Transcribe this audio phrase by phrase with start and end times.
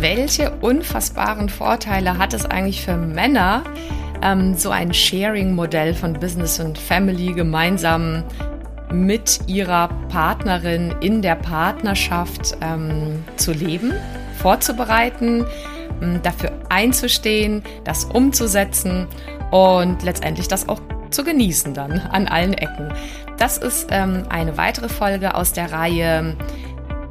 [0.00, 3.62] welche unfassbaren Vorteile hat es eigentlich für Männer,
[4.22, 8.24] ähm, so ein Sharing-Modell von Business und Family gemeinsam
[8.92, 13.92] mit ihrer Partnerin in der Partnerschaft ähm, zu leben,
[14.38, 15.44] vorzubereiten,
[16.02, 19.06] ähm, dafür einzustehen, das umzusetzen
[19.50, 20.80] und letztendlich das auch
[21.10, 22.92] zu genießen dann an allen Ecken.
[23.36, 26.36] Das ist ähm, eine weitere Folge aus der Reihe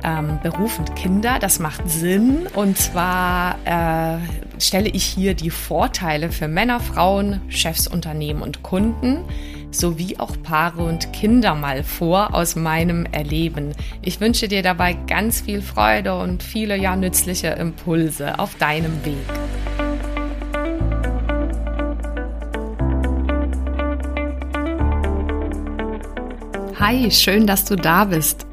[0.03, 1.37] ähm, Beruf und Kinder.
[1.39, 2.47] Das macht Sinn.
[2.53, 4.19] Und zwar äh,
[4.59, 9.23] stelle ich hier die Vorteile für Männer, Frauen, Chefs, Unternehmen und Kunden
[9.71, 13.73] sowie auch Paare und Kinder mal vor aus meinem Erleben.
[14.01, 19.17] Ich wünsche dir dabei ganz viel Freude und viele ja nützliche Impulse auf deinem Weg.
[26.79, 28.48] Hi, schön, dass du da bist.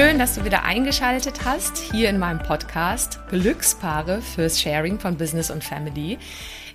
[0.00, 5.50] Schön, dass du wieder eingeschaltet hast hier in meinem Podcast Glückspaare fürs Sharing von Business
[5.50, 6.16] und Family.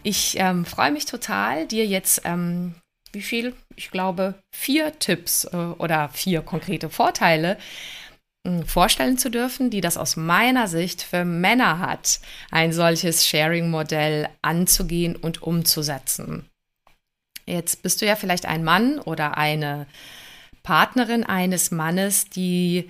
[0.04, 2.76] Ich ähm, freue mich total, dir jetzt, ähm,
[3.14, 3.56] wie viel?
[3.76, 7.58] Ich glaube, vier Tipps äh, oder vier konkrete Vorteile
[8.44, 12.20] äh, vorstellen zu dürfen, die das aus meiner Sicht für Männer hat,
[12.52, 16.48] ein solches Sharing-Modell anzugehen und umzusetzen.
[17.48, 19.88] Jetzt bist du ja vielleicht ein Mann oder eine
[20.62, 22.88] Partnerin eines Mannes, die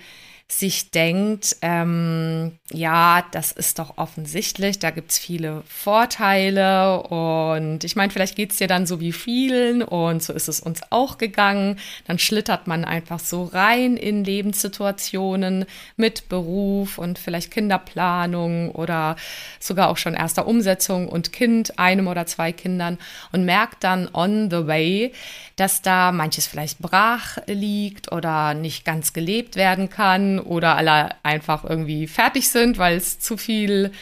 [0.48, 7.96] sich denkt, ähm, ja, das ist doch offensichtlich, da gibt es viele Vorteile und ich
[7.96, 11.18] meine, vielleicht geht es dir dann so wie vielen und so ist es uns auch
[11.18, 11.80] gegangen.
[12.06, 15.64] Dann schlittert man einfach so rein in Lebenssituationen
[15.96, 19.16] mit Beruf und vielleicht Kinderplanung oder
[19.58, 22.98] sogar auch schon erster Umsetzung und Kind, einem oder zwei Kindern
[23.32, 25.12] und merkt dann on the way,
[25.56, 31.64] dass da manches vielleicht brach liegt oder nicht ganz gelebt werden kann oder alle einfach
[31.64, 33.92] irgendwie fertig sind, weil es zu viel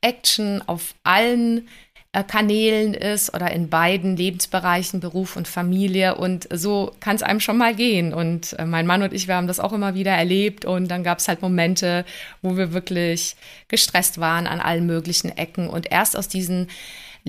[0.00, 1.68] Action auf allen
[2.12, 6.16] äh, Kanälen ist oder in beiden Lebensbereichen, Beruf und Familie.
[6.16, 8.12] Und so kann es einem schon mal gehen.
[8.12, 10.64] Und äh, mein Mann und ich, wir haben das auch immer wieder erlebt.
[10.66, 12.04] Und dann gab es halt Momente,
[12.42, 13.36] wo wir wirklich
[13.68, 15.68] gestresst waren an allen möglichen Ecken.
[15.68, 16.68] Und erst aus diesen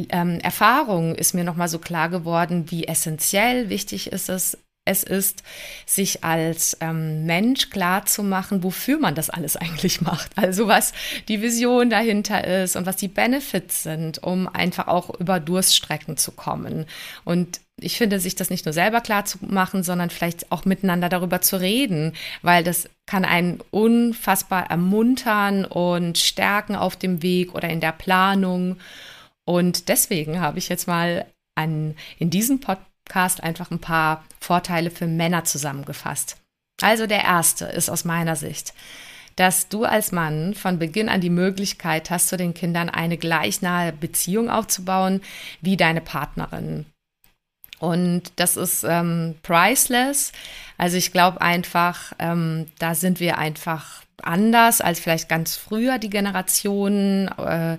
[0.09, 5.44] ähm, Erfahrung ist mir nochmal so klar geworden, wie essentiell wichtig ist es, es ist,
[5.86, 10.32] sich als ähm, Mensch klar zu machen, wofür man das alles eigentlich macht.
[10.36, 10.94] Also was
[11.28, 16.32] die Vision dahinter ist und was die Benefits sind, um einfach auch über Durststrecken zu
[16.32, 16.86] kommen.
[17.24, 21.10] Und ich finde, sich das nicht nur selber klar zu machen, sondern vielleicht auch miteinander
[21.10, 27.70] darüber zu reden, weil das kann einen unfassbar ermuntern und stärken auf dem Weg oder
[27.70, 28.78] in der Planung.
[29.46, 32.93] Und deswegen habe ich jetzt mal an, in diesem Podcast
[33.44, 36.38] einfach ein paar Vorteile für Männer zusammengefasst.
[36.81, 38.74] Also der erste ist aus meiner Sicht,
[39.35, 43.94] dass du als Mann von Beginn an die Möglichkeit hast, zu den Kindern eine gleichnahe
[43.94, 45.22] Beziehung aufzubauen
[45.62, 46.85] wie deine Partnerin.
[47.79, 50.31] Und das ist ähm, priceless.
[50.78, 56.09] Also ich glaube einfach, ähm, da sind wir einfach anders als vielleicht ganz früher die
[56.09, 57.28] Generationen.
[57.28, 57.78] Äh,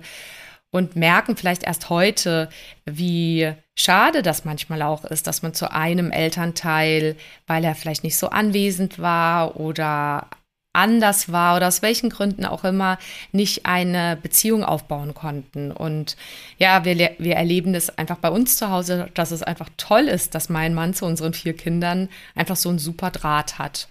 [0.75, 2.49] und merken vielleicht erst heute,
[2.83, 7.15] wie schade das manchmal auch ist, dass man zu einem Elternteil,
[7.47, 10.27] weil er vielleicht nicht so anwesend war oder
[10.73, 12.97] anders war oder aus welchen Gründen auch immer
[13.31, 15.71] nicht eine Beziehung aufbauen konnten.
[15.71, 16.17] Und
[16.57, 20.35] ja, wir, wir erleben das einfach bei uns zu Hause, dass es einfach toll ist,
[20.35, 23.87] dass mein Mann zu unseren vier Kindern einfach so einen super Draht hat.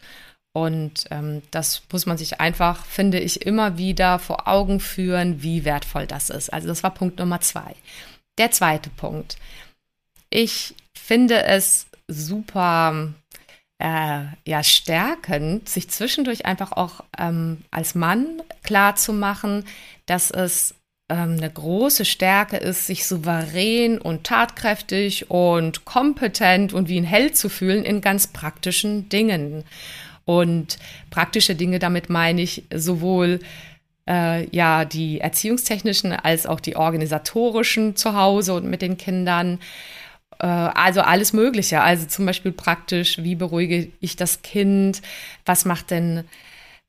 [0.55, 5.65] Und ähm, das muss man sich einfach, finde ich, immer wieder vor Augen führen, wie
[5.65, 6.53] wertvoll das ist.
[6.53, 7.75] Also das war Punkt Nummer zwei.
[8.39, 9.37] Der zweite Punkt.
[10.31, 13.13] Ich finde es super
[13.79, 19.65] äh, ja, stärkend, sich zwischendurch einfach auch ähm, als Mann klar zu machen,
[20.07, 20.77] dass es
[21.09, 27.37] ähm, eine große Stärke ist, sich souverän und tatkräftig und kompetent und wie ein Held
[27.37, 29.65] zu fühlen in ganz praktischen Dingen.
[30.25, 30.79] Und
[31.11, 33.41] praktische Dinge, damit meine ich sowohl
[34.09, 39.59] äh, ja die erziehungstechnischen als auch die organisatorischen zu Hause und mit den Kindern.
[40.39, 41.81] Äh, also alles Mögliche.
[41.83, 45.03] Also zum Beispiel praktisch, wie beruhige ich das Kind?
[45.45, 46.25] Was macht denn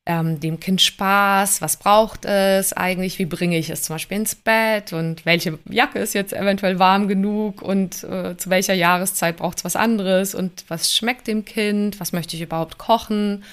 [0.06, 1.60] ähm, dem Kind Spaß?
[1.60, 3.18] Was braucht es eigentlich?
[3.18, 4.92] Wie bringe ich es zum Beispiel ins Bett?
[4.92, 7.60] Und welche Jacke ist jetzt eventuell warm genug?
[7.60, 10.34] Und äh, zu welcher Jahreszeit braucht es was anderes?
[10.34, 12.00] Und was schmeckt dem Kind?
[12.00, 13.44] Was möchte ich überhaupt kochen?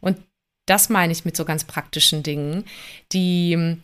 [0.00, 0.18] Und
[0.66, 2.64] das meine ich mit so ganz praktischen Dingen,
[3.12, 3.76] die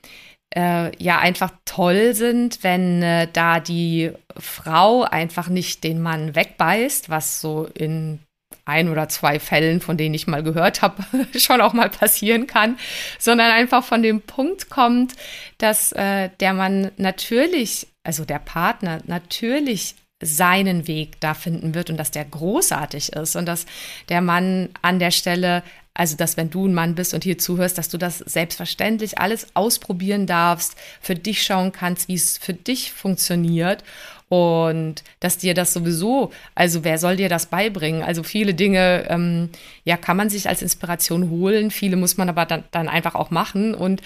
[0.55, 7.08] äh, ja einfach toll sind, wenn äh, da die Frau einfach nicht den Mann wegbeißt,
[7.08, 8.20] was so in
[8.67, 11.03] ein oder zwei Fällen, von denen ich mal gehört habe,
[11.39, 12.79] schon auch mal passieren kann,
[13.19, 15.15] sondern einfach von dem Punkt kommt,
[15.59, 21.97] dass äh, der Mann natürlich, also der Partner natürlich seinen Weg da finden wird und
[21.97, 23.67] dass der großartig ist und dass
[24.09, 25.63] der Mann an der Stelle,
[25.95, 29.47] also dass wenn du ein Mann bist und hier zuhörst, dass du das selbstverständlich alles
[29.55, 33.85] ausprobieren darfst, für dich schauen kannst, wie es für dich funktioniert
[34.28, 38.02] und dass dir das sowieso, also wer soll dir das beibringen?
[38.02, 39.50] Also viele Dinge, ähm,
[39.84, 43.31] ja, kann man sich als Inspiration holen, viele muss man aber dann, dann einfach auch
[43.31, 43.75] machen.
[43.75, 44.02] Und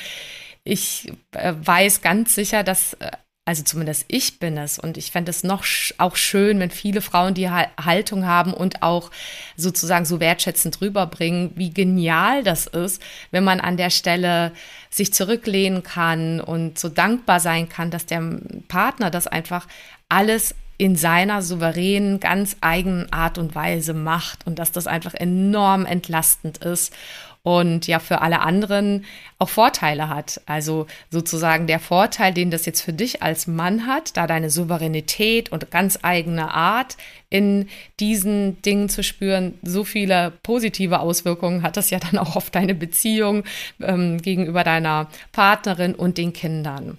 [0.62, 3.10] ich äh, weiß ganz sicher, dass äh,
[3.50, 4.78] also zumindest ich bin es.
[4.78, 5.64] Und ich fände es noch
[5.98, 9.10] auch schön, wenn viele Frauen die Haltung haben und auch
[9.56, 13.02] sozusagen so wertschätzend rüberbringen, wie genial das ist,
[13.32, 14.52] wenn man an der Stelle
[14.88, 18.22] sich zurücklehnen kann und so dankbar sein kann, dass der
[18.68, 19.66] Partner das einfach
[20.10, 25.84] alles in seiner souveränen, ganz eigenen Art und Weise macht und dass das einfach enorm
[25.84, 26.94] entlastend ist
[27.42, 29.04] und ja für alle anderen
[29.38, 30.40] auch Vorteile hat.
[30.46, 35.50] Also sozusagen der Vorteil, den das jetzt für dich als Mann hat, da deine Souveränität
[35.50, 36.96] und ganz eigene Art
[37.30, 37.68] in
[37.98, 42.74] diesen Dingen zu spüren, so viele positive Auswirkungen hat das ja dann auch auf deine
[42.74, 43.44] Beziehung
[43.80, 46.98] ähm, gegenüber deiner Partnerin und den Kindern.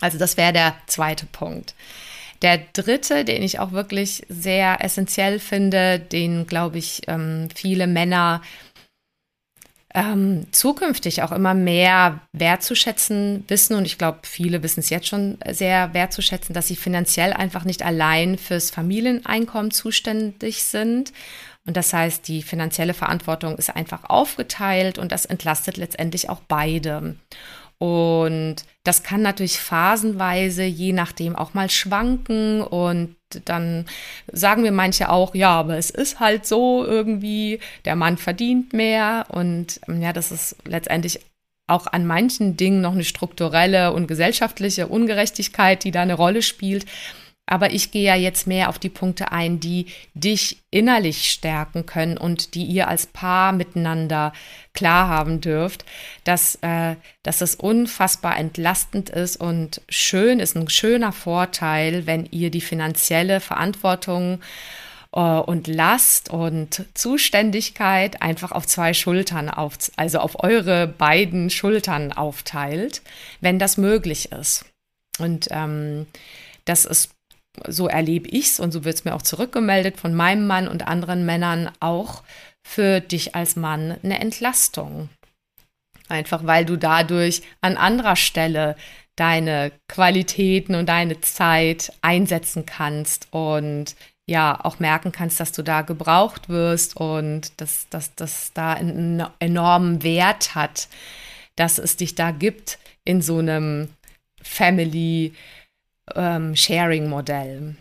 [0.00, 1.74] Also das wäre der zweite Punkt.
[2.42, 8.40] Der dritte, den ich auch wirklich sehr essentiell finde, den, glaube ich, ähm, viele Männer
[9.94, 13.74] ähm, zukünftig auch immer mehr wertzuschätzen wissen.
[13.74, 17.82] Und ich glaube, viele wissen es jetzt schon sehr wertzuschätzen, dass sie finanziell einfach nicht
[17.84, 21.12] allein fürs Familieneinkommen zuständig sind.
[21.66, 27.16] Und das heißt, die finanzielle Verantwortung ist einfach aufgeteilt und das entlastet letztendlich auch beide.
[27.80, 32.60] Und das kann natürlich phasenweise, je nachdem, auch mal schwanken.
[32.60, 33.16] Und
[33.46, 33.86] dann
[34.30, 39.24] sagen wir manche auch, ja, aber es ist halt so irgendwie, der Mann verdient mehr.
[39.30, 41.20] Und ja, das ist letztendlich
[41.68, 46.84] auch an manchen Dingen noch eine strukturelle und gesellschaftliche Ungerechtigkeit, die da eine Rolle spielt.
[47.50, 52.16] Aber ich gehe ja jetzt mehr auf die Punkte ein, die dich innerlich stärken können
[52.16, 54.32] und die ihr als Paar miteinander
[54.72, 55.84] klar haben dürft,
[56.22, 56.94] dass, äh,
[57.24, 63.40] dass es unfassbar entlastend ist und schön ist, ein schöner Vorteil, wenn ihr die finanzielle
[63.40, 64.40] Verantwortung
[65.12, 72.12] äh, und Last und Zuständigkeit einfach auf zwei Schultern auf, also auf eure beiden Schultern
[72.12, 73.02] aufteilt,
[73.40, 74.66] wenn das möglich ist.
[75.18, 76.06] Und ähm,
[76.64, 77.10] das ist
[77.66, 80.86] so erlebe ich es und so wird es mir auch zurückgemeldet von meinem Mann und
[80.86, 82.22] anderen Männern auch
[82.62, 85.08] für dich als Mann eine Entlastung.
[86.08, 88.76] Einfach weil du dadurch an anderer Stelle
[89.16, 93.94] deine Qualitäten und deine Zeit einsetzen kannst und
[94.26, 100.02] ja auch merken kannst, dass du da gebraucht wirst und dass das da einen enormen
[100.02, 100.88] Wert hat,
[101.56, 103.88] dass es dich da gibt in so einem
[104.42, 105.34] Family
[106.16, 107.76] ähm, Sharing-Modell.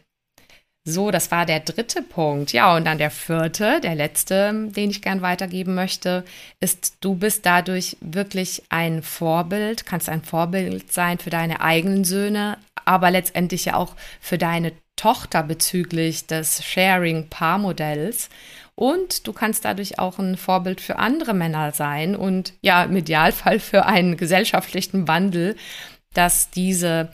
[0.85, 2.51] So, das war der dritte Punkt.
[2.51, 6.23] Ja, und dann der vierte, der letzte, den ich gern weitergeben möchte,
[6.59, 12.57] ist, du bist dadurch wirklich ein Vorbild, kannst ein Vorbild sein für deine eigenen Söhne,
[12.85, 18.29] aber letztendlich ja auch für deine Tochter bezüglich des Sharing-Paar-Modells.
[18.75, 23.59] Und du kannst dadurch auch ein Vorbild für andere Männer sein und ja, im Idealfall
[23.59, 25.55] für einen gesellschaftlichen Wandel,
[26.13, 27.09] dass diese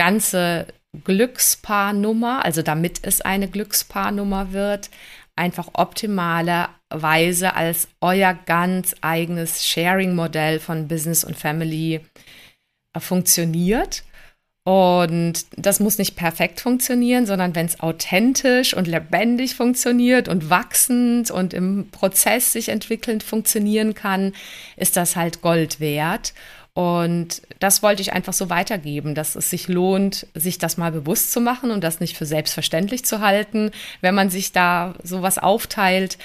[0.00, 0.66] ganze
[1.04, 4.88] Glückspaarnummer, also damit es eine Glückspaarnummer wird,
[5.36, 12.00] einfach optimalerweise als euer ganz eigenes Sharing-Modell von Business und Family
[12.94, 14.02] äh, funktioniert.
[14.64, 21.30] Und das muss nicht perfekt funktionieren, sondern wenn es authentisch und lebendig funktioniert und wachsend
[21.30, 24.32] und im Prozess sich entwickelnd funktionieren kann,
[24.76, 26.32] ist das halt Gold wert.
[26.72, 31.32] Und das wollte ich einfach so weitergeben, dass es sich lohnt, sich das mal bewusst
[31.32, 36.16] zu machen und das nicht für selbstverständlich zu halten, wenn man sich da sowas aufteilt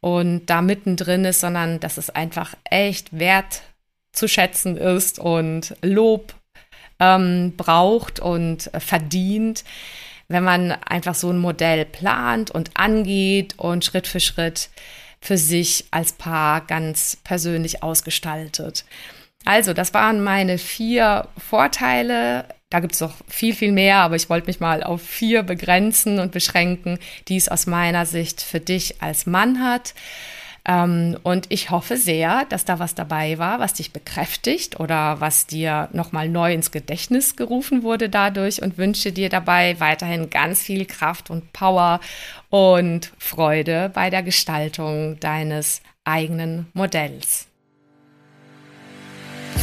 [0.00, 3.68] und da mittendrin ist, sondern dass es einfach echt wertvoll
[4.18, 6.34] zu schätzen ist und Lob
[6.98, 9.64] ähm, braucht und äh, verdient,
[10.26, 14.68] wenn man einfach so ein Modell plant und angeht und Schritt für Schritt
[15.20, 18.84] für sich als Paar ganz persönlich ausgestaltet.
[19.44, 22.44] Also, das waren meine vier Vorteile.
[22.70, 26.18] Da gibt es noch viel, viel mehr, aber ich wollte mich mal auf vier begrenzen
[26.18, 29.94] und beschränken, die es aus meiner Sicht für dich als Mann hat.
[30.68, 35.46] Ähm, und ich hoffe sehr, dass da was dabei war, was dich bekräftigt oder was
[35.46, 40.84] dir nochmal neu ins Gedächtnis gerufen wurde dadurch und wünsche dir dabei weiterhin ganz viel
[40.84, 42.00] Kraft und Power
[42.50, 47.47] und Freude bei der Gestaltung deines eigenen Modells.